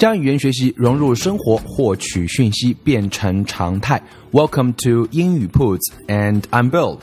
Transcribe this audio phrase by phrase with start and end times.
[0.00, 4.02] 将语言学习融入生活，获取讯息变成常态。
[4.32, 7.00] Welcome to 英语 Puts and I'm Bill。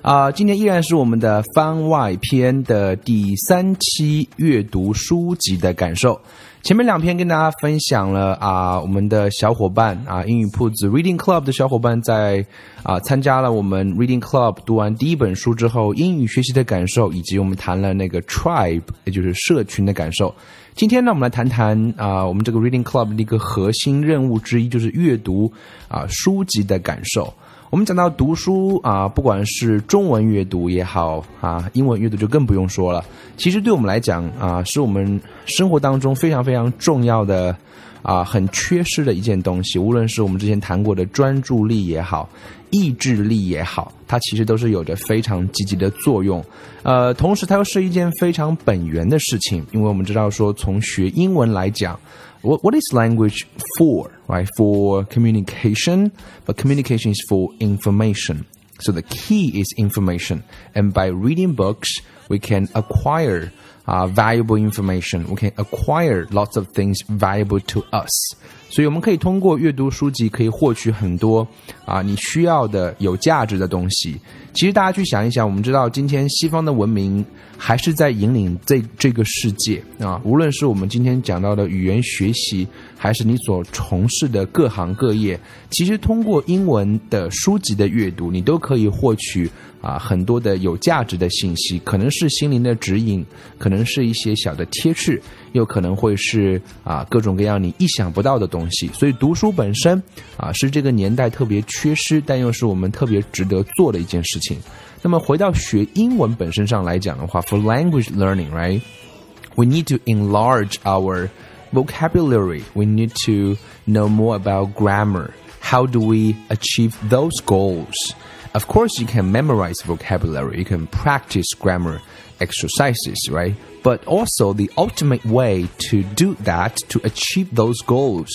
[0.00, 6.18] 啊，今天依然是我们的番外篇的第三期阅读书籍的感受。
[6.62, 12.42] 前面两篇跟大家分享了啊，我们的小伙伴啊，英语铺子 Reading Club 的小伙伴在
[12.82, 20.34] 啊参加了我们 Reading Club 读完第一本书之后，英语学习的感受，以及我们谈了那个 Tribe，也就是社群的感受。
[20.74, 25.52] 今天呢，我们来谈谈啊，我们这个 Reading Club 的一个核心任务之一，就是阅读
[25.88, 27.32] 啊书籍的感受。
[27.68, 33.04] 我们讲到读书啊，不管是中文阅读也好啊，英文阅读就更不用说了。
[33.36, 37.54] 其实对我们来讲啊，是我们生活当中非常非常重要的
[38.02, 39.78] 啊，很缺失的一件东西。
[39.78, 42.28] 无论是我们之前谈过的专注力也好，
[42.69, 46.43] 意志力也好，它其实都是有着非常积极的作用。
[46.83, 51.99] 呃，同时它又是一件非常本源的事情，因为我们知道说，从学英文来讲。
[52.45, 54.47] what, what is language for, right?
[54.57, 56.11] For communication,
[56.45, 58.45] but communication is for information.
[58.79, 60.43] So the key is information.
[60.73, 61.89] And by reading books,
[62.29, 63.51] we can acquire
[63.90, 65.26] uh, valuable information.
[65.26, 68.36] We can acquire lots of things valuable to us.
[68.70, 71.44] 所以我们可以通过阅读书籍，可以获取很多
[71.84, 74.16] 啊你需要的有价值的东西。
[74.54, 77.24] 其实大家去想一想，我们知道今天西方的文明
[77.56, 80.20] 还是在引领这这个世界啊。
[80.24, 85.38] 无论是我们今天讲到的语言学习，还是你所从事的各行各业，
[85.70, 89.50] 其实通过英文的书籍的阅读，你都可以获取。
[89.81, 93.25] 啊，很多的有价值的信息，可能是心灵的指引，
[93.57, 95.21] 可能是一些小的贴士，
[95.51, 98.87] 又可能会是啊各种各样你意想不到的东西。
[98.93, 100.01] 所以读书本身
[100.37, 104.57] 啊是这个年代特别缺失，但又是我们特别值得做的一件事情。
[105.01, 111.29] 那么回到学英文本身上来讲的话，for language learning，right，we need to enlarge our
[111.71, 112.63] vocabulary.
[112.73, 115.31] We need to know more about grammar.
[115.61, 118.13] How do we achieve those goals?
[118.53, 122.01] Of course, you can memorize vocabulary, you can practice grammar
[122.39, 123.55] exercises, right?
[123.83, 128.29] But also, the ultimate way to do that, to achieve those goals,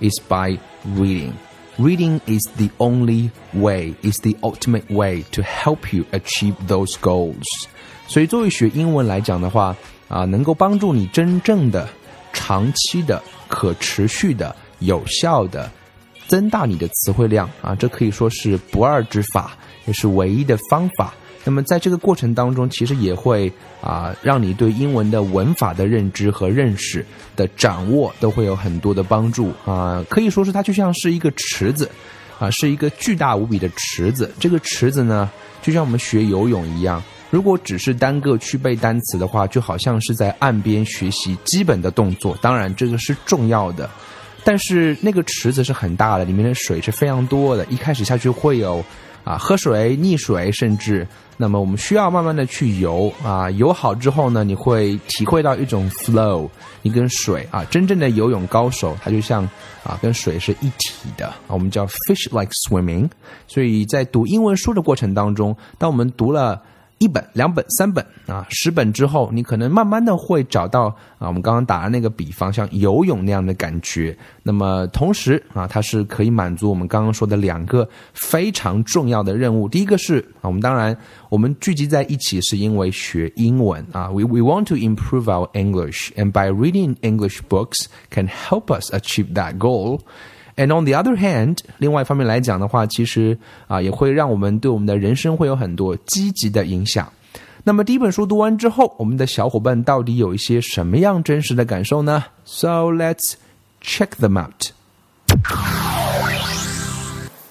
[0.00, 1.34] is by reading.
[1.76, 7.44] Reading is the only way, is the ultimate way to help you achieve those goals.
[8.06, 9.76] 所以，作为学英文来讲的话，
[10.08, 11.88] 啊，能够帮助你真正的、
[12.32, 15.70] 长期的、可持续的、有效的
[16.29, 21.13] 增大你的词汇量啊，这可以说是不二之法，也是唯一的方法。
[21.43, 23.51] 那么在这个过程当中，其实也会
[23.81, 27.03] 啊，让你对英文的文法的认知和认识
[27.35, 30.05] 的掌握都会有很多的帮助啊。
[30.09, 31.89] 可以说是它就像是一个池子
[32.39, 34.31] 啊，是一个巨大无比的池子。
[34.37, 35.29] 这个池子呢，
[35.61, 37.01] 就像我们学游泳一样，
[37.31, 42.37] 如果只是单个去背单词的话，就好像是在岸边学习基本的动作。
[42.41, 43.89] 当然，这个是重要的。
[44.43, 47.65] 但是那个池子是很大的，里面的水是非常多的。
[47.65, 48.83] 一开始下去会有
[49.23, 51.07] 啊喝水、溺水，甚至
[51.37, 53.49] 那么我们需要慢慢的去游啊。
[53.51, 56.49] 游好之后呢，你会体会到一种 flow，
[56.81, 59.43] 你跟水啊，真正的游泳高手，他就像
[59.83, 61.33] 啊跟水是一体的。
[61.47, 63.09] 我们叫 fish like swimming。
[63.47, 66.61] 所以在读英文书的过程当中，当我们读了。
[66.99, 70.87] 一本、两本、三本啊，十本之后，你可能慢慢的会找到
[71.17, 74.15] 啊，我们刚刚打的那个比方，像游泳那样的感觉。
[74.43, 79.67] 那么同时啊，它是可以满足我们刚刚说的两个非常重要的任务。
[79.67, 80.95] 第一个是啊，我们当然
[81.29, 89.57] 我们聚集在一起是因为学英文啊，we we want to improve our English，and by reading English books can help us achieve that
[89.57, 90.01] goal。
[90.59, 93.37] And on the other hand，另外一方面来讲的话，其实
[93.69, 97.09] 啊也会让我们对我们的人生会有很多积极的影响。
[97.63, 103.35] 那么第一本书读完之后，我们的小伙伴到底有一些什么样真实的感受呢？So let's
[103.81, 104.73] check them out。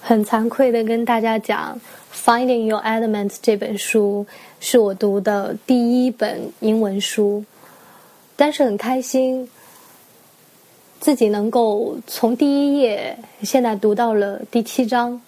[0.02, 1.80] 很惭愧的跟大家讲，
[2.14, 4.26] 《Finding Your Element》这本书
[4.60, 7.42] 是我读的第一本英文书，
[8.36, 9.48] 但是很开心。
[11.00, 15.20] 自己能够从第一页现在读到了第七章，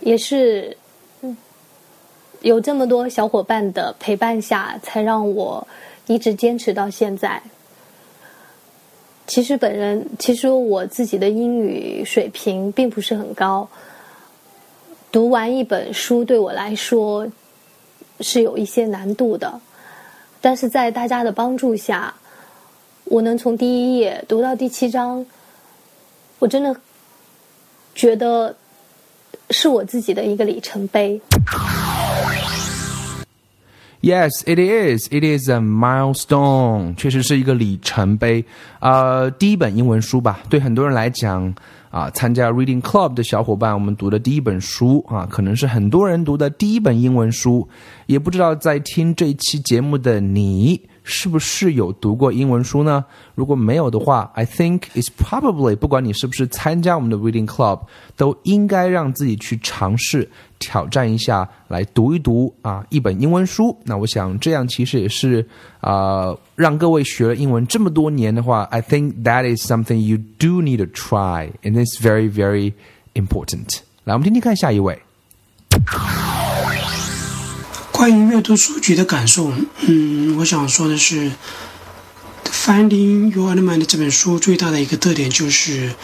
[0.00, 0.76] 也是
[2.40, 5.66] 有这么多小伙伴的陪伴下，才让我
[6.06, 7.40] 一直坚持到现在。
[9.26, 13.68] 其实本人，其实我自己的英语水平并不是很高。
[15.10, 17.26] 读完一本书对我来说
[18.20, 19.60] 是有一些难度的，
[20.40, 22.14] 但是在大家的帮助下，
[23.08, 25.24] 我能从第一页读到第七章，
[26.40, 26.74] 我真的
[27.94, 28.54] 觉得
[29.50, 31.20] 是我自己的一个里程碑。
[34.00, 35.08] Yes, it is.
[35.08, 36.96] It is a milestone.
[36.96, 38.44] 确实是一个里程碑。
[38.80, 41.54] 呃，第一本英文书吧，对很多人来讲
[41.90, 47.68] 啊，参加 Reading Club 的小伙伴，我们读的第一本书啊，可能是很多人读的第一本英文书。
[48.06, 50.80] 也不知道在听这期节目的你。
[51.08, 53.04] 是不是有读过英文书呢？
[53.36, 57.82] 如果没有的话，I think it's probably 不管你是不是参加我们的 Reading Club，
[58.16, 63.78] 都应该让自己去尝试挑战一下，来读一读啊一本英文书。
[63.84, 65.46] 那我想这样其实也是
[65.80, 72.72] 啊，让各位学了英文这么多年的话，I think that is something you do need to try，and it's very very
[73.14, 73.78] important。
[74.02, 75.00] 来，我们听听看下一位。
[77.96, 79.50] 关于阅读书籍的感受，
[79.80, 81.30] 嗯，我想说的是，
[82.44, 85.94] 《Finding Your Element》这本书最大的一个特点就是，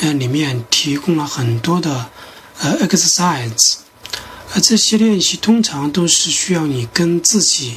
[0.00, 2.08] 呃，里面提供了很多的
[2.60, 3.74] 呃 exercise，
[4.54, 7.76] 而这些练习通常都是需要你跟自己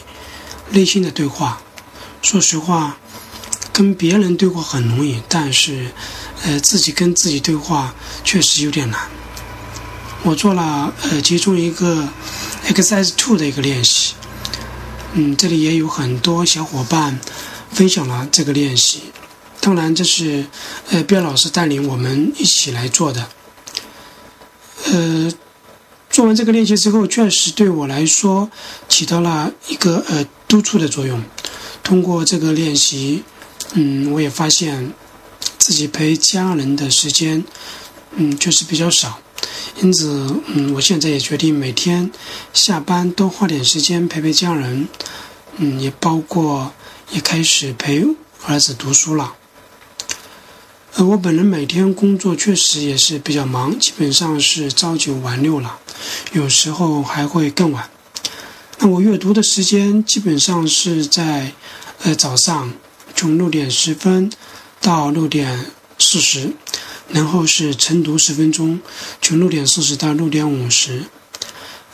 [0.69, 1.62] 内心的对话。
[2.22, 2.95] 说实话，
[3.74, 5.92] 跟别人对话很容易，但是，
[6.44, 7.94] 呃，自己跟自己对话
[8.24, 9.01] 确实有点难。
[10.24, 12.07] 我做了呃其中一个。
[12.67, 14.13] Exercise Two 的一个练习，
[15.13, 17.19] 嗯，这里也有很多小伙伴
[17.71, 19.01] 分享了这个练习。
[19.59, 20.45] 当然，这是
[20.89, 23.27] 呃，边老师带领我们一起来做的。
[24.85, 25.31] 呃，
[26.09, 28.50] 做完这个练习之后，确实对我来说
[28.89, 31.23] 起到了一个呃督促的作用。
[31.83, 33.23] 通过这个练习，
[33.73, 34.91] 嗯，我也发现
[35.57, 37.44] 自己陪家人的时间，
[38.15, 39.19] 嗯，确实比较少。
[39.81, 42.10] 因此，嗯，我现在也决定每天
[42.54, 44.88] 下班多花点时间陪陪家人，
[45.57, 46.72] 嗯，也包括
[47.12, 48.06] 也开始陪
[48.45, 49.33] 儿子读书了。
[50.94, 55.77] 呃，我本人每天工作确实也是比较忙，基本上是朝九晚六了，
[56.31, 57.89] 有时候还会更晚。
[58.80, 61.51] 那我阅读的时间基本上是在
[62.04, 62.74] 呃早上
[63.13, 64.31] 从六点十分
[64.80, 65.66] 到六点
[66.00, 66.54] 四十。
[67.10, 68.80] 然后是晨读十分钟，
[69.22, 71.04] 从六点四十到六点五十，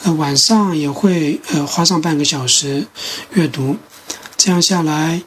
[0.03, 2.87] 呃，晚上也会呃花上半个小时
[3.33, 3.77] 阅读，
[4.37, 5.21] 这样下来，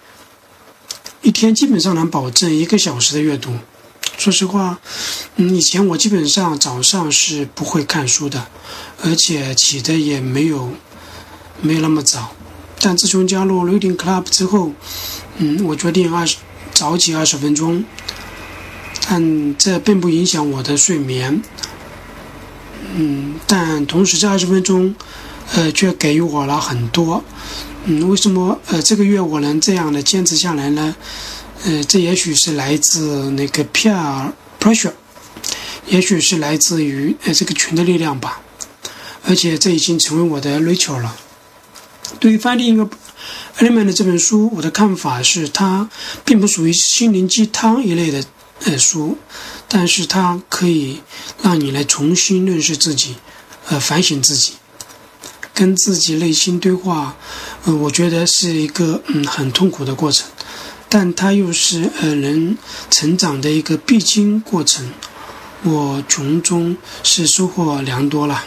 [1.22, 3.52] 一天基本上能保证一个小时的阅读。
[4.16, 4.78] 说实话，
[5.36, 8.46] 嗯，以前我基本上早上是不会看书的，
[9.02, 10.70] 而且起的也没有
[11.60, 12.34] 没有那么早，
[12.80, 14.72] 但自从加入 Reading Club 之后，
[15.36, 16.36] 嗯，我决定二十
[16.72, 17.84] 早起二十分钟。
[19.06, 21.42] 但这并不影响我的睡眠，
[22.94, 24.94] 嗯，但同时这二十分钟，
[25.52, 27.22] 呃，却给予我了很多，
[27.84, 30.96] 嗯，为什么呃这个月我能这样的坚持下来呢？
[31.64, 34.92] 呃，这也许是来自那个 peer pressure，
[35.86, 38.40] 也许是来自于呃这个群的力量吧，
[39.28, 41.14] 而且这已经成为我的 ritual 了。
[42.18, 42.88] 对于《Finding 一个
[43.58, 45.90] Element》这本书，我的看法是，它
[46.24, 48.24] 并不属于心灵鸡汤一类的。
[48.64, 49.18] 呃，书，
[49.68, 51.00] 但是它可以
[51.42, 53.16] 让你来重新认识自己，
[53.68, 54.54] 呃，反省自己，
[55.52, 57.16] 跟自己内心对话。
[57.64, 60.26] 呃，我觉得是一个嗯很痛苦的过程，
[60.88, 62.56] 但它又是呃人
[62.90, 64.90] 成长的一个必经过程。
[65.64, 68.44] 我从中是收获良多了，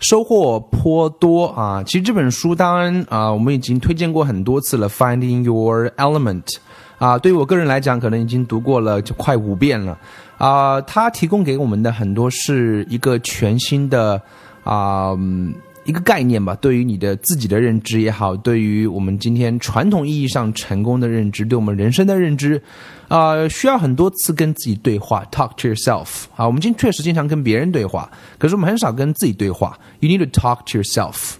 [0.00, 1.82] 收获颇多啊！
[1.84, 6.42] 其实这本书当然啊，我们已经推荐过很多次了，《Finding Your Element》。
[6.98, 9.98] 啊，对于我个人来讲，可能已经读过了就快五遍了。
[10.38, 14.20] 啊，它提供给我们的很多是一个全新的
[14.62, 15.16] 啊
[15.84, 16.56] 一个概念吧。
[16.60, 22.60] 对于你的自己的认知也好，对于我们今天传统意义上成功的认知，对我们人生的认知，
[23.08, 26.24] 啊，需要很多次跟自己对话，talk to yourself。
[26.36, 29.78] 啊，我们今确实经常跟别人对话，可是我们很少跟自己对话。
[30.00, 31.34] You need to talk to yourself。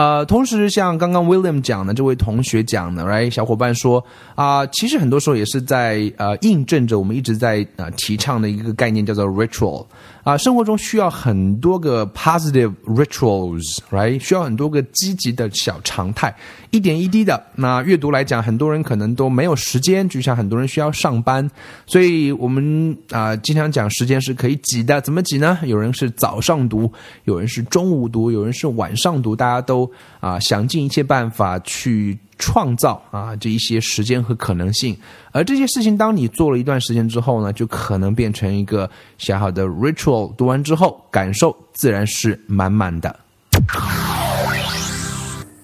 [0.00, 4.02] 呃，同时像刚刚 William 讲的，这位同学讲的，right 小伙伴说
[4.34, 9.84] 啊，其实很多时候也是在呃印证着我们一直在呃提倡的一个概念，叫做 ritual
[10.22, 14.18] 啊，生活中需要很多个 positive rituals，right？
[14.18, 16.34] 需要很多个积极的小常态，
[16.70, 17.42] 一点一滴的。
[17.54, 21.50] 那阅读来讲，很多人可能都没有时间，就像很多人需要上班，
[21.86, 25.00] 所以我们啊经常讲时间是可以挤的。
[25.00, 25.58] 怎么挤呢？
[25.62, 26.92] 有人是早上读，
[27.24, 32.18] 有人是中午读，有人是晚上读，大家都啊想尽一切办法去。
[32.40, 34.96] 创造啊，这一些时间和可能性，
[35.30, 40.34] 而这些事情，当你做了一段时间之后呢，就可能变成一个小小的 ritual。
[40.34, 43.14] 读完之后，感受自然是满满的。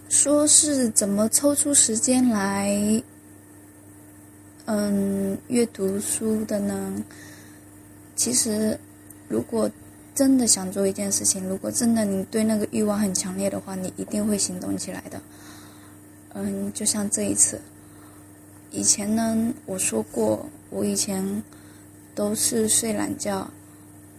[0.09, 3.02] 说是怎么抽出时间来，
[4.66, 6.92] 嗯，阅读书的呢？
[8.14, 8.78] 其实，
[9.28, 9.71] 如果
[10.14, 15.21] 真的想做一件事情，如果真的你对那个欲望很强烈的话，你一定会行动起来的。
[16.38, 17.59] 嗯，就像这一次，
[18.71, 21.43] 以前呢，我说过，我以前
[22.14, 23.50] 都是睡懒觉，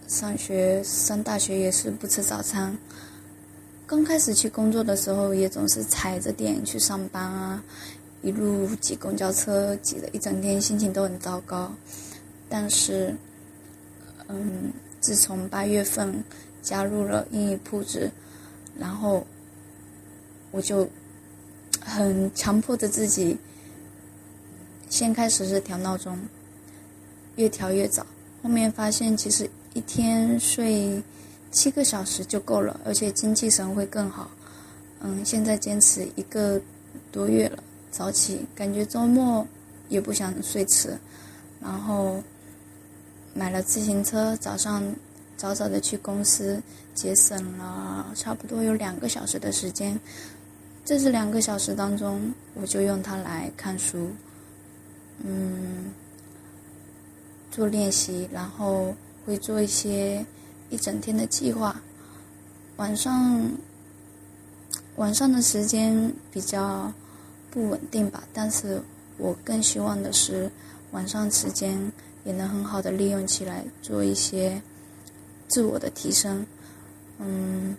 [0.08, 2.76] 上学上大学也是不吃早餐。
[3.86, 7.62] 刚开始去工作的时候，也总是踩着点去上班啊，
[8.22, 11.72] 一路挤公交车，挤了一整天，心情都很糟糕。
[12.48, 13.14] 但是，
[14.26, 16.24] 嗯，自从八月份
[16.62, 18.10] 加入了英语铺子，
[18.76, 19.24] 然后
[20.50, 20.90] 我就。
[21.88, 23.38] 很强迫着自己，
[24.90, 26.18] 先开始是调闹钟，
[27.36, 28.06] 越调越早。
[28.42, 31.02] 后面发现其实一天睡
[31.50, 34.30] 七个小时就够了，而且精气神会更好。
[35.00, 36.60] 嗯，现在坚持一个
[37.10, 39.46] 多月了，早起，感觉周末
[39.88, 40.96] 也不想睡迟。
[41.60, 42.22] 然后
[43.34, 44.84] 买了自行车，早上
[45.36, 46.62] 早早的去公司，
[46.94, 49.98] 节省了差不多有两个小时的时间。
[50.88, 54.10] 这是两个小时当中，我就用它来看书，
[55.22, 55.92] 嗯，
[57.50, 58.94] 做练习，然后
[59.26, 60.24] 会做一些
[60.70, 61.78] 一整天的计划。
[62.78, 63.50] 晚上
[64.96, 66.90] 晚上的时间比较
[67.50, 68.80] 不稳定吧，但是
[69.18, 70.50] 我更希望的是
[70.92, 71.78] 晚上时间
[72.24, 74.62] 也能很好的利用起来，做一些
[75.48, 76.46] 自我的提升。
[77.18, 77.76] 嗯，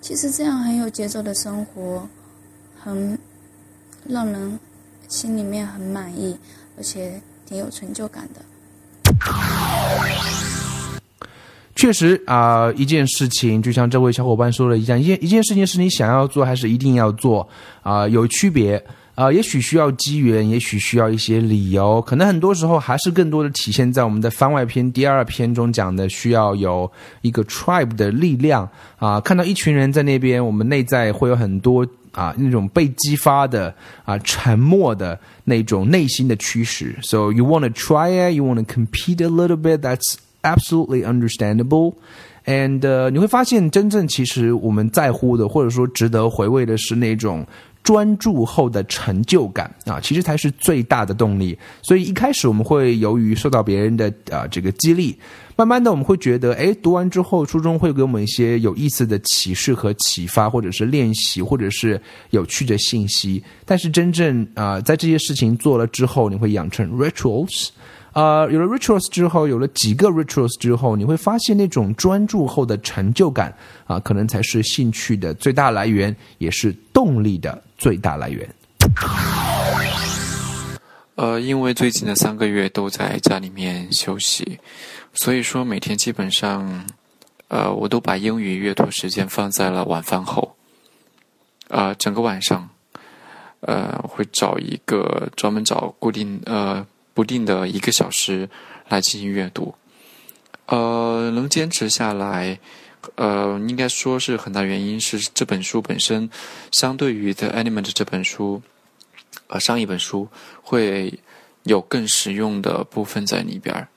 [0.00, 2.08] 其实这样很有节奏的生活。
[2.82, 3.18] 很
[4.08, 4.58] 让人
[5.08, 6.36] 心里面很满意，
[6.76, 8.40] 而且挺有成就感的。
[11.74, 17.48] 确实啊，一件事情就像这位小伙伴说的一样，一件一件事情是你想要做还是一定要做
[17.82, 18.82] 啊，有区别。
[19.14, 26.90] 啊，也许需要机缘，也许需要一些理由，可能很多时候还是更多的体现在我们的番外篇第二篇中讲的，需要有
[27.22, 36.95] 一个 tribe 的力量啊，看到一群人在那边，我们内在会有很多啊那种被激发的啊沉默的那种内心的驱使。
[37.01, 39.81] So you want to try it, you want to compete a little bit.
[39.81, 41.95] That's absolutely understandable.
[42.45, 47.45] And 你会发现，真正其实我们在乎的，或者说值得回味的是那种。
[47.84, 51.56] 专注后的成就感啊，其实才是最大的动力。
[51.82, 55.16] 所以一开始我们会由于受到别人的啊这个激励，
[55.54, 62.00] 慢慢的我们会觉得，哎，读完之后初中会给我们一些有意思的启示和启发，或者是练习，或者是
[62.30, 63.40] 有趣的信息。
[63.66, 67.68] 但是真正啊，在这些事情做了之后，你会养成 rituals。
[68.12, 73.52] 啊，有了 rituals 之后，有了几个 rituals 之后，你会发现那种专注后的成就感
[73.86, 78.48] 啊，可能才是兴趣的最大来源，也是动力的最大来源。
[81.14, 84.58] 呃，因为最近的三个月都在家里面休息，
[85.14, 86.86] 所以说每天基本上，
[87.48, 90.56] 呃，我都把英语阅读时间放在了晚饭后。
[91.68, 92.68] 啊，整个晚上，
[93.60, 96.86] 呃，会找一个专门找固定呃。
[97.14, 98.50] 不定的一个小时
[98.88, 99.72] 来进行阅读，
[100.66, 102.58] 呃，能坚持下来，
[103.16, 106.28] 呃，应该说是很大原因是这本书本身，
[106.72, 108.62] 相对于《The Element》这本书，
[109.48, 110.28] 呃，上一本书
[110.62, 111.18] 会
[111.64, 113.88] 有更实用的部分在里边儿。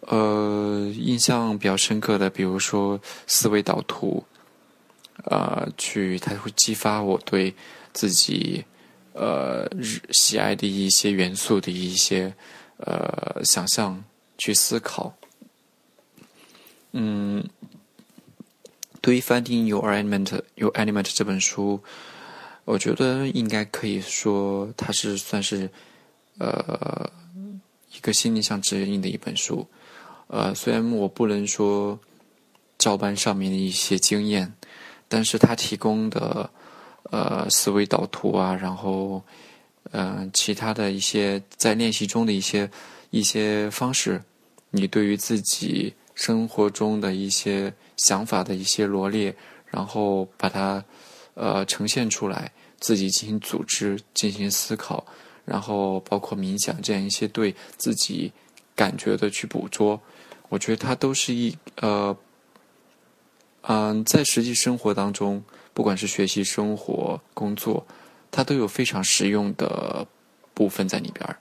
[0.00, 4.24] 呃，印象比较深刻的，比如说思维导图，
[5.24, 7.54] 呃，去它会激发我对
[7.92, 8.64] 自己。
[9.18, 9.66] 呃，
[10.10, 12.34] 喜爱的一些元素的一些
[12.76, 14.04] 呃想象
[14.36, 15.10] 去思考。
[16.92, 17.42] 嗯，
[19.06, 21.80] 对于《Finding Your Element Your Element》这本书，
[22.64, 25.70] 我觉得应该可以说它是算是
[26.38, 27.08] 呃
[27.92, 29.64] 一个心理上指引的一本书。
[30.26, 31.96] 呃，虽然我不能说
[32.78, 34.52] 照搬上面的一些经验，
[35.06, 36.50] 但是它提供的。
[37.12, 39.22] 呃，思维导图啊，然后，
[39.92, 42.68] 嗯，其他的一些在练习中的一些
[43.10, 44.20] 一些方式，
[44.70, 49.32] 你对于自己生活中的一些想法的一些罗列，
[49.66, 50.84] 然后把它
[51.34, 55.06] 呃呈现出来，自己进行组织、进行思考，
[55.44, 58.32] 然后包括冥想这样一些对自己
[58.74, 60.00] 感觉的去捕捉，
[60.48, 62.16] 我觉得它都是一呃
[63.68, 65.42] 嗯，在实际生活当中，
[65.74, 67.86] 不管是学习、生活、工作，
[68.30, 70.06] 它都有非常实用的
[70.54, 71.36] 部分在里边儿，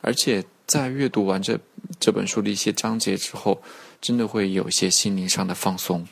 [0.00, 1.58] 而且在阅读完这
[1.98, 3.60] 这本书的一些章节之后。
[3.98, 6.06] 真的会有一些心灵上的放松。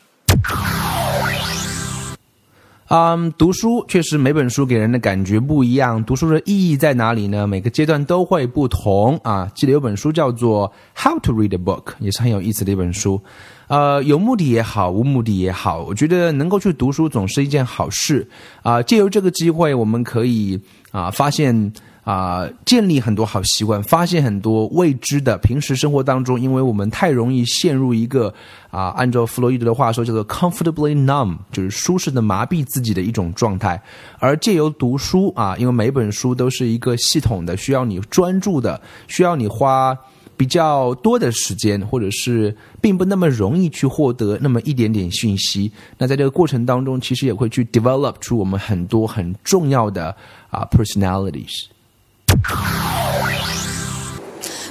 [2.87, 7.45] 嗯，读书确实每本书给人的感觉不一样，读书的意义在哪里呢？
[7.45, 9.49] 每个阶段都会不同啊。
[9.55, 10.67] 记得有本书叫做
[11.01, 13.21] 《How to Read a Book》，也是很有意思的一本书。
[13.67, 18.27] 呃，有目的也好，无目的也好，我觉得能够去读书总是一件好事
[18.63, 18.81] 啊。
[18.81, 20.59] 借由这个机会，我们可以
[20.91, 21.71] 啊发现。
[22.05, 25.35] 啊，建立很多好习惯，发现很多未知的。
[25.39, 28.31] 平时生活当中，因为我们太容易陷入一个
[28.69, 33.81] 啊，按照弗洛伊德的话说，叫做 “comfortably numb”，就是舒适的麻痹自己的一种状态。
[34.19, 39.97] 而借由读书啊，因为每本书都是一个系统的，需要你专注的，需要你花
[40.37, 45.71] 比较多的时间，或者是并不那么容易去获得那么一点点讯息。
[45.97, 50.15] 那在这个过程当中，其实也会去 develop 出我们很多很重要的
[50.51, 51.65] 啊 personalities。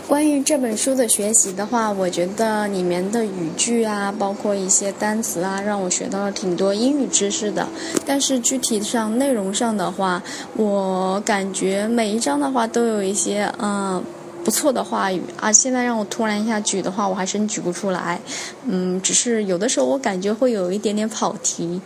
[0.07, 7.67] 关于这本书的学习的话，我觉得里面的语句啊，包括一些单词啊，让我学到了挺多英语知识的。
[8.07, 10.23] 但是具体上内容上的话，
[10.57, 14.01] 我感觉每一章的话都有一些嗯
[14.45, 15.51] 不错的话语啊。
[15.51, 18.21] 现在让我突然一下举的话，我还真举不出来。
[18.67, 21.81] 嗯，只是有的时候我感觉会有一点点跑题。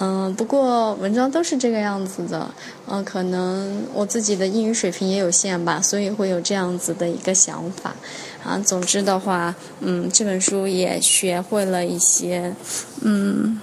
[0.00, 2.48] 嗯，不过文章都是这个样子的。
[2.86, 7.94] 嗯，可能我自己的英语水平也有限吧，所以会有这样子的一个想法。
[8.44, 12.54] 啊，总之的话，嗯，这本书也学会了一些，
[13.02, 13.60] 嗯，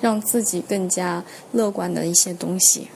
[0.00, 2.88] 让自己更加乐观的一些东西。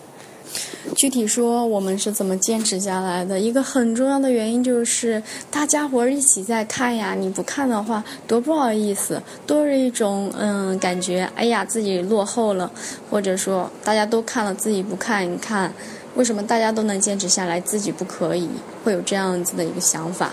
[0.94, 3.38] 具体说，我们是怎么坚持下来的？
[3.40, 11.28] 一个很重要的原因就是大家伙儿一起在看呀，你不看的话，多不好意思，多是一种嗯感觉。
[11.34, 12.70] 哎呀，自己落后了，
[13.10, 15.72] 或者说大家都看了，自己不看，你看
[16.14, 18.48] 为什么大家都能坚持下来，自己不可以？
[18.84, 20.30] 会有这样子的一个想法。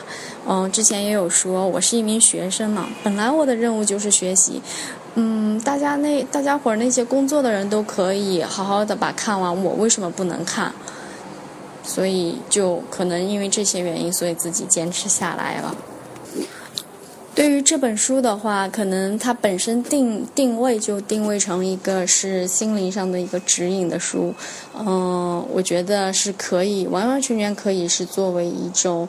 [0.47, 4.61] 嗯，之前也有说，我是一名学生嘛，本来我的任务就是学习。
[5.15, 10.73] 嗯，大家那大家伙儿那些工作的人都可以好好的把看完，我为什么不能看？
[11.83, 15.75] 所以就可能因为这些原因，所以自己坚持下来了。
[17.33, 24.33] 对于这本书的话，可能它本身定定位就定位成一个是心灵上的一个指引的书。
[24.77, 29.07] 嗯，我觉得是可以完完全全可以是作为一种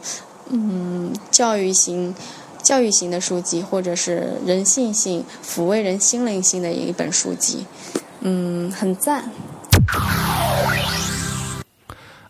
[0.48, 2.14] 嗯教育型。
[2.62, 7.66] 教育型的书籍，或者是人性性、抚慰人心灵性的一本书籍，
[8.20, 9.24] 嗯，很赞。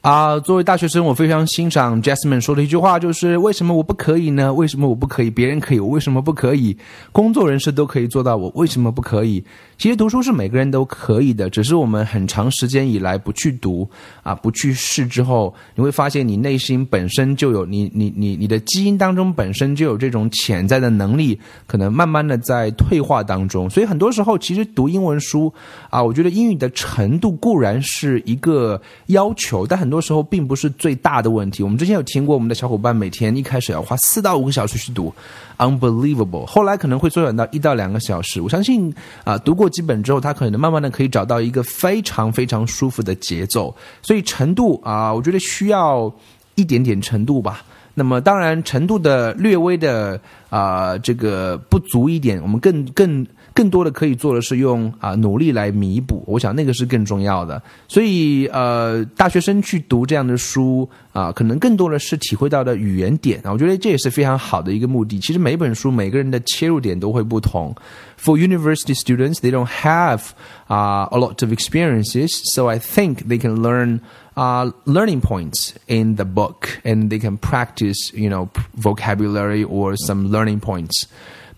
[0.03, 4.53] 啊，作为大学生，我非常欣赏 Jasmine 说的一句话，就是为什么我不可以呢？
[4.53, 5.31] 为什么我不可以？
[5.31, 6.77] 别人可以，我为什么不可以？
[7.13, 9.45] 工作人士都可以做到，我为什么不可以？
[9.79, 13.89] 其实读书是每个人都可以的，只是我们很长时间以来不去读
[14.25, 21.39] 啊，不去试之后，你会发现你内心本身就有你你你你的基因当中本身就有这种潜在的能力，
[21.69, 23.71] 可能慢慢的在退化当中。
[23.71, 25.53] 所以很多时候，其实读英文书
[25.91, 31.63] 啊，我觉得英语的程度固然是一个要求，但很多时候并不是最大的问题。
[31.63, 35.13] 我们之前有听过，我们的小伙伴每天一开始要花四到五个小时去读
[35.59, 36.47] ，unbelievable。
[36.47, 38.41] 后来可能会缩短到一到两个小时。
[38.41, 38.93] 我相信
[39.25, 43.73] 啊，读过几本之后，他可能慢慢的可以找到一个非常非常舒服的节奏。
[44.01, 46.11] 所以程度啊，我觉得需要
[46.55, 47.63] 一点点程度吧。
[47.95, 53.25] 那么当然，程度的略微的啊这个不足一点，我们更更。
[53.55, 57.63] 更多的可以做的是用啊努力来弥补，我想那个是更重要的。
[57.87, 65.19] 所以呃，大学生去读这样的书啊，可能更多的是体会到的语言点啊，我觉得这也是非常好的一个目的。
[65.19, 67.75] 其实每本书每个人的切入点都会不同。
[68.19, 70.31] For university students, they don't have
[70.69, 74.01] uh, a lot of experiences, so I think they can learn
[74.37, 80.31] uh, learning points in the book and they can practice, you know, vocabulary or some
[80.31, 81.07] learning points.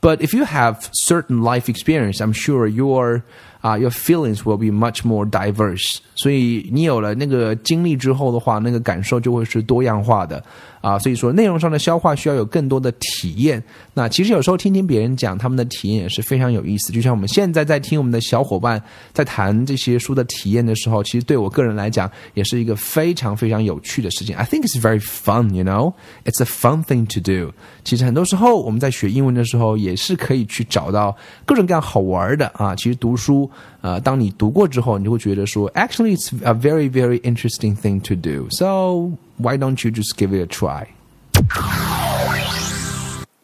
[0.05, 3.25] But if you have certain life experience, I'm sure your
[3.65, 5.97] 啊，your feelings will be much more diverse。
[6.15, 10.45] 所以你有了那个经历之后的话，那个感受就会是多样化的
[10.83, 10.99] 啊。
[10.99, 13.63] 所以说，内容上的消化需要有更多的体验。
[13.95, 16.93] 那其实有时候听听别人讲他们的体验也是非常有意思。
[16.93, 18.81] 就像我们现在在听我们的小伙伴
[19.15, 24.37] 在谈这些书的体验的时候，其实对我个人来讲也是一个非常非常有趣的事情。
[24.37, 25.95] I think it's very fun, you know,
[26.27, 27.55] it's a fun thing to do。
[27.83, 32.77] 其实很多时候我们在学英文的时候也是可以去找到各种各样好玩的啊。
[32.77, 33.51] 其实读书，
[33.81, 36.15] 呃，当你读过之后，你就会觉得说，actually。
[36.15, 38.49] it's a very, very interesting thing to do.
[38.51, 40.87] So why don't you just give it a try?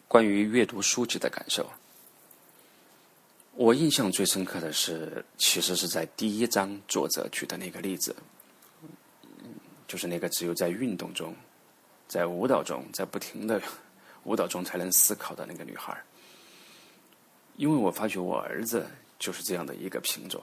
[0.07, 1.69] 关于阅读书籍的感受，
[3.55, 8.15] 我印象最深刻的是，其实是在第一章作者举的那个例子，
[9.89, 11.35] 就是那个只有在运动中、
[12.09, 13.61] 在舞蹈中、在不停的
[14.25, 15.97] 舞蹈中才能思考的那个女孩。
[17.57, 18.87] 因为我发觉我儿子
[19.21, 20.43] 就是这样的一个品种。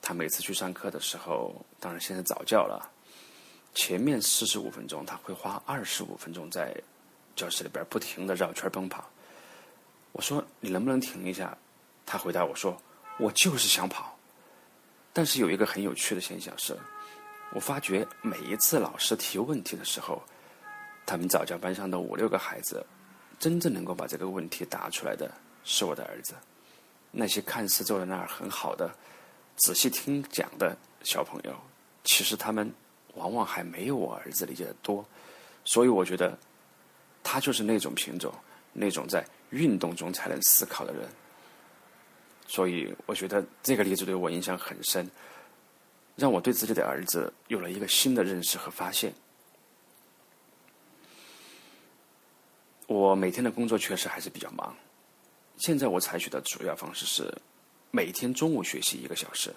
[0.00, 2.90] 他每次去上课的时候，当然现在早教了。
[3.74, 6.74] 前面四十五分钟，他会花二十五分钟在
[7.36, 9.04] 教室里边不停的绕圈奔跑。
[10.12, 11.56] 我说：“你能不能停一下？”
[12.06, 12.80] 他回答我说
[13.20, 14.16] ：“我就是想跑。”
[15.12, 16.76] 但是有一个很有趣的现象是，
[17.52, 20.22] 我发觉每一次老师提问题的时候，
[21.04, 22.84] 他们早教班上的五六个孩子，
[23.38, 25.30] 真正能够把这个问题答出来的
[25.64, 26.34] 是我的儿子。
[27.10, 28.90] 那些看似坐在那儿很好的。
[29.56, 31.52] 仔细听讲的小朋友，
[32.04, 32.72] 其实他们
[33.14, 35.04] 往往还没有我儿子理解的多，
[35.64, 36.38] 所以我觉得
[37.22, 38.32] 他就是那种品种，
[38.72, 41.08] 那种在运动中才能思考的人。
[42.46, 45.10] 所以我觉得这个例子对我印象很深，
[46.14, 49.12] 让我对自己的儿子有了一个新的认识和发现。
[52.86, 54.74] 我每天的工作确实还是比较忙，
[55.58, 57.32] 现在我采取的主要方式是。
[57.90, 59.50] 每天中午学习一个小时，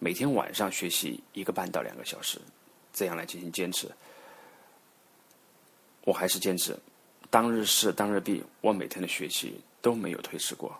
[0.00, 2.36] 每天晚上学习一个半到两个小时，
[2.92, 3.88] 这样来进行坚持。
[6.02, 6.76] 我还是坚持，
[7.30, 10.76] 当日事当日毕，我每天的学习都没有推迟过。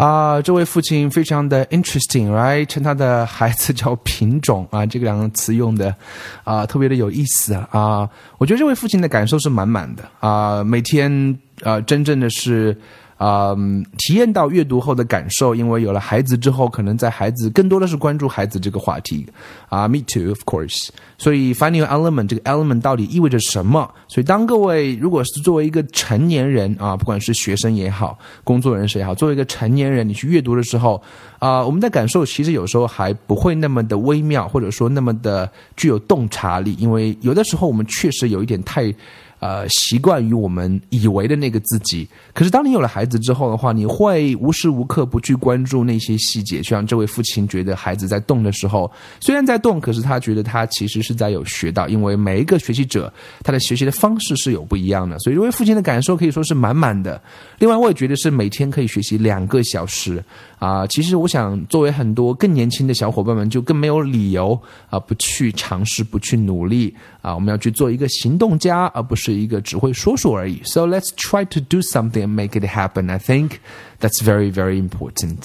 [0.00, 2.64] 啊，这位父亲非常的 interesting，right？
[2.66, 5.94] 称他的孩子叫品种啊，这个两个词用的
[6.42, 8.08] 啊，特别的有意思啊。
[8.38, 12.76] 我觉得这位父亲的感受是满满的啊，每天啊，真正的是。
[13.20, 13.54] 啊，
[13.98, 19.26] 体验到阅读后的感受，因为有了孩子之后，可能在孩子更多的是关注孩子这个话题
[19.68, 19.86] 啊。
[19.86, 20.88] Me too, of course.
[21.18, 23.86] 所以，finding element 这个 element 到底意味着什么？
[24.08, 31.02] 所以，当各位如果是作为一个成年人啊，不管是学生也好，工作人士也好，作为一个成年人，你去阅读的时候
[31.38, 38.90] 啊，我们的感受其实有时候还不会那么的微妙，或者说那么的具有洞察力，因为有的时候我们确实有一点太。
[39.40, 42.06] 呃，习惯于我们以为的那个自己。
[42.34, 46.58] 可是，当你有了孩子之后的话，你会无时无刻不去关注那些细节。
[46.58, 51.88] 就像这位父亲觉得孩子在动的时候，虽然在动，可是他觉得他其实是在有学到。
[51.88, 53.10] 因为每一个学习者，
[53.42, 55.18] 他的学习的方式是有不一样的。
[55.20, 57.18] 所以，这位父亲的感受可以说是满满的。
[57.58, 60.22] 另外，我也觉得是每天可以学习两个小时
[60.58, 60.86] 啊。
[60.88, 67.34] 其实，我想作为很多更年轻的小伙伴们，就更没有理由啊不去尝试，不去努力啊。
[67.34, 69.29] 我们要去做一个行动家，而不是。
[69.30, 70.60] 是一个只会说说而已。
[70.64, 73.10] So let's try to do something and make it happen.
[73.10, 73.58] I think
[74.00, 75.42] that's very, very important.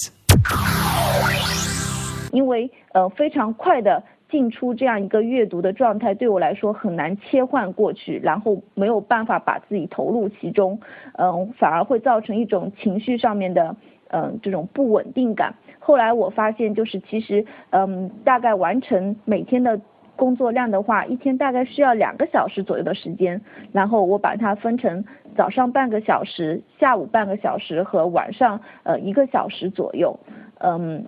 [2.31, 10.79] 因为呃非常快的进出这样一个阅读的状态，对我来说很难切换过去，然后没有办法把自己投入其中，
[11.17, 13.75] 嗯，反而会造成一种情绪上面的
[14.07, 15.55] 嗯这种不稳定感。
[15.79, 19.79] 后来我发现，就是其实嗯大概完成每天的。
[20.15, 25.03] 工作量的话，一天大概需要两个小时左右的时间，然后我把它分成
[25.35, 30.19] 早上半个小时、下午半个小时和晚上呃一个小时左右。
[30.59, 31.05] 嗯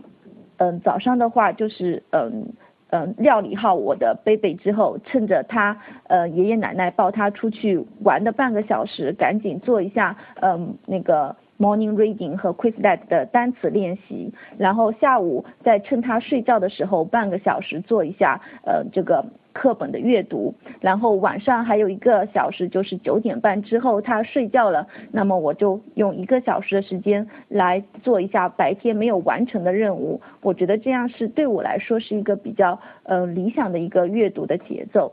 [0.58, 2.54] 嗯，早上的话就是嗯
[2.90, 11.36] 嗯料理好我的 baby 之后，趁着他呃爷爷奶奶抱他出去玩的半个小时，赶紧做一下嗯那个。
[11.60, 35.12] Morning reading 和 Quizlet 的单词练习，然后下午再趁他睡觉的时候半个小时做一下呃这个课本的阅读，然后晚上还有一个小时就是九点半之后他睡觉了，那么我就用一个小时的时间来做一下白天没有完成的任务，我觉得这样是对我来说是一个比较呃理想的一个阅读的节奏。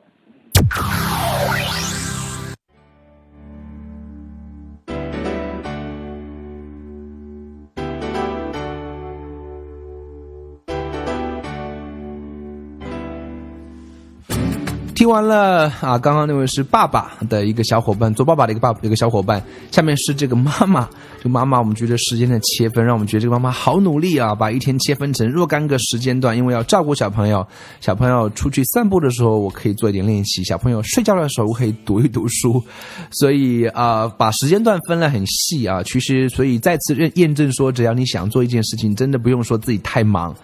[15.05, 19.45] 听完了啊，刚刚那位是爸爸的一个小伙伴，做爸爸的一个爸一个小伙伴。
[19.71, 20.89] 下面是这个妈妈，
[21.19, 27.47] 这个妈妈，我们觉得时间的切分，让我们觉得这个妈妈好努力啊，把一天切分成若干个时间段，因为要照顾小朋友。
[27.83, 32.65] 小朋友出去散步的时候，我可以做一点练习；小朋友睡觉的时候，我可以读一读书。
[33.11, 35.83] 所以啊，把时间段分了很细啊。
[35.83, 40.35] 其实，所以再次认验证说，只要你想做一件事情，真的不用说自己太忙。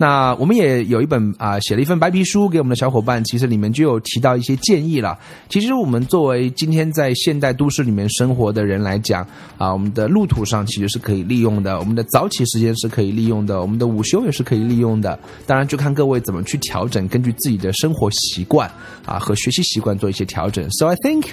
[0.00, 5.18] 那我们也有一本啊，写了一份白皮书给我们的小伙伴，其实里面就有提到一些建议了。
[5.50, 9.22] 其实我们作为今天在现代都市里面生活的人来讲
[9.58, 15.18] 啊，我们的路途上其实是可以利用的，我们的早起时间是可以利用的，我们的午休也是可以利用的。
[15.46, 18.70] 当然就看各位怎么去调整，根据自己的生活习惯
[19.04, 20.66] 啊和学习习惯做一些调整。
[20.70, 21.26] So I think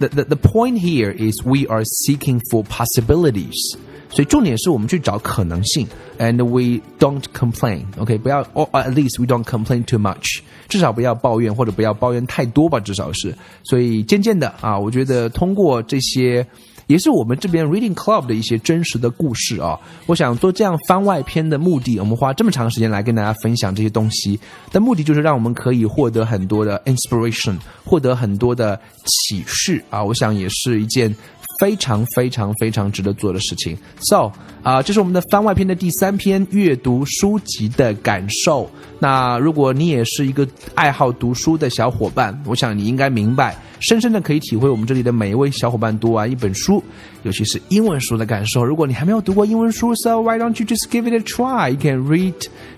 [0.00, 3.78] the the the point here is we are seeking for possibilities.
[4.10, 5.86] 所以重点是我们去找可能性
[6.18, 13.36] ，and we don't complain，OK，、不要，or at least we don't complain too much，至少不要抱怨或者不要抱怨太多吧，至少是。
[13.64, 16.46] 所以渐渐的啊，我觉得通过这些，
[16.86, 24.40] 也是我们这边 Reading Club 的一些真实的故事啊，我想做这样番外篇的目的，我们花这么长时间来跟大家分享这些东西
[24.72, 31.14] 的目的，就是让我们可以获得很多的 inspiration，获得很多的启示啊，我想也是一件。
[31.58, 33.76] 非常非常非常值得做的事情。
[34.00, 34.32] So
[34.68, 38.70] 啊，这是我们的番外篇的第三篇阅读书籍的感受。
[38.98, 46.84] 那如果你也是一个爱好读书的小伙伴，我想你应该明白，深深的可以体会我们这里的每一位小伙伴读完一本书，
[47.22, 48.62] 尤其是英文书的感受。
[48.62, 51.70] 如果你还没有读过英文书，So why don't you just give it a try?
[51.70, 52.34] You can read,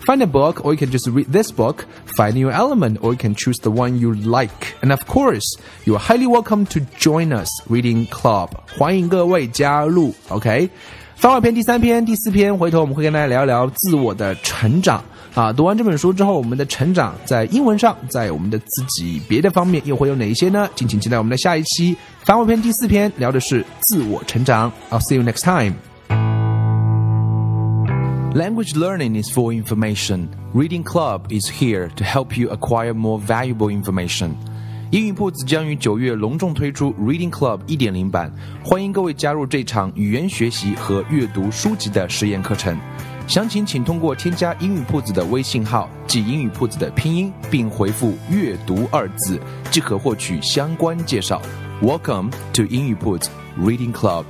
[0.07, 1.79] find a book, or you can just read this book,
[2.17, 4.77] find your element, or you can choose the one you like.
[4.81, 8.51] And of course, you are highly welcome to join us reading club.
[8.79, 10.71] 欢迎各位加入，OK。
[11.21, 15.05] 番外篇第三篇、第四篇，回头我们会跟大家聊一聊自我的成长
[15.35, 15.53] 啊。
[15.53, 20.67] 读完这本书之后，我们的成长在英文上，在我们的自己别的方面又会有哪一些呢？
[20.75, 24.73] 敬请期待我们的下一期番外篇第四篇，聊的是自我成长。
[24.89, 25.75] I'll see you next time.
[28.33, 30.29] Language learning is for information.
[30.55, 34.31] Reading Club is here to help you acquire more valuable information.
[34.91, 38.29] 英语铺子将于九月隆重推出 Reading Club 一点零版，
[38.65, 42.77] 欢迎各位加入这场语言学习和阅读书籍的实验课程。
[43.29, 49.39] 详情请通过添加英语铺子的微信号，即英语铺子的拼音，并回复“阅读”二字，
[49.71, 51.41] 即可获取相关介绍。
[51.81, 54.25] Welcome to 英语铺子 Reading Club。